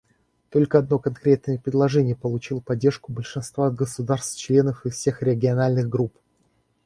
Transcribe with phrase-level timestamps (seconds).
[0.49, 6.15] Только одно конкретное предложение получило поддержку большинства государств-членов из всех региональных групп.